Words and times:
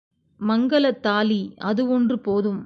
மங்கலத்தாலி 0.39 1.39
அது 1.61 1.81
ஒன்று 1.89 2.17
போதும். 2.19 2.59